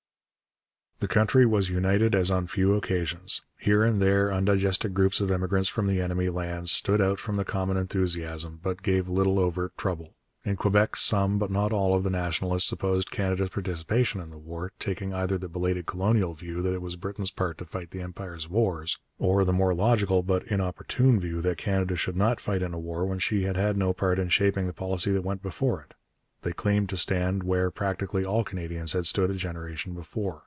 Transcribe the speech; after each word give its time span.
The 1.01 1.07
country 1.07 1.47
was 1.47 1.67
united 1.67 2.13
as 2.13 2.29
on 2.29 2.45
few 2.45 2.75
occasions. 2.75 3.41
Here 3.57 3.83
and 3.83 3.99
there 3.99 4.31
undigested 4.31 4.93
groups 4.93 5.19
of 5.19 5.31
immigrants 5.31 5.67
from 5.67 5.87
the 5.87 5.99
enemy 5.99 6.29
lands 6.29 6.71
stood 6.71 7.01
out 7.01 7.19
from 7.19 7.37
the 7.37 7.43
common 7.43 7.75
enthusiasm, 7.75 8.59
but 8.61 8.83
gave 8.83 9.09
little 9.09 9.39
overt 9.39 9.75
trouble. 9.79 10.13
In 10.45 10.57
Quebec 10.57 10.95
some, 10.95 11.39
but 11.39 11.49
not 11.49 11.73
all, 11.73 11.95
of 11.95 12.03
the 12.03 12.11
Nationalists 12.11 12.71
opposed 12.71 13.09
Canada's 13.09 13.49
participation 13.49 14.21
in 14.21 14.29
the 14.29 14.37
war, 14.37 14.73
taking 14.77 15.11
either 15.11 15.39
the 15.39 15.49
belated 15.49 15.87
colonial 15.87 16.35
view 16.35 16.61
that 16.61 16.73
it 16.75 16.83
was 16.83 16.95
Britain's 16.95 17.31
part 17.31 17.57
to 17.57 17.65
fight 17.65 17.89
the 17.89 18.01
Empire's 18.01 18.47
wars, 18.47 18.99
or 19.17 19.43
the 19.43 19.51
more 19.51 19.73
logical 19.73 20.21
but 20.21 20.45
inopportune 20.49 21.19
view 21.19 21.41
that 21.41 21.57
Canada 21.57 21.95
should 21.95 22.15
not 22.15 22.39
fight 22.39 22.61
in 22.61 22.75
a 22.75 22.79
war 22.79 23.07
when 23.07 23.17
she 23.17 23.45
had 23.45 23.57
had 23.57 23.75
no 23.75 23.91
part 23.91 24.19
in 24.19 24.29
shaping 24.29 24.67
the 24.67 24.71
policy 24.73 25.11
that 25.13 25.25
went 25.25 25.41
before 25.41 25.81
it. 25.81 25.95
They 26.43 26.53
claimed 26.53 26.89
to 26.89 26.97
stand 26.97 27.41
where 27.41 27.71
practically 27.71 28.23
all 28.23 28.43
Canadians 28.43 28.93
had 28.93 29.07
stood 29.07 29.31
a 29.31 29.33
generation 29.33 29.95
before. 29.95 30.39